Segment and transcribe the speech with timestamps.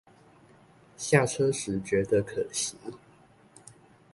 [0.97, 2.75] 下車時覺得可惜